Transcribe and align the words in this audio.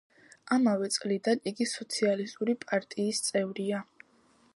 ამავე 0.55 0.87
წლიდან 0.95 1.43
იგი 1.51 1.67
სოციალისტური 1.73 2.57
პარტიის 2.63 3.21
წევრია. 3.27 3.83